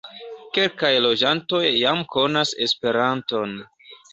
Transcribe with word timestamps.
Kelkaj 0.57 0.89
loĝantoj 1.07 1.61
jam 1.67 2.03
konas 2.17 2.55
Esperanton. 2.69 3.55